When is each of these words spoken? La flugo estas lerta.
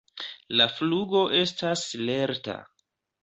La 0.61 0.65
flugo 0.77 1.21
estas 1.41 1.83
lerta. 2.09 2.57